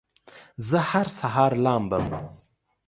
زه 0.67 0.79
هر 0.91 1.07
سهار 1.19 1.51
لامبم 1.63 2.05